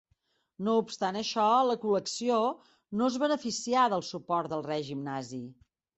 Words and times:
No 0.67 0.73
obstant 0.83 1.17
això, 1.19 1.43
la 1.71 1.75
col·lecció 1.83 2.39
no 3.03 3.11
es 3.13 3.19
beneficià 3.25 3.87
del 3.95 4.05
suport 4.13 4.55
del 4.55 4.65
règim 4.71 5.05
nazi. 5.11 5.43